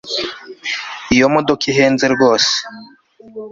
[1.15, 2.53] iyo modoka ihenze rwose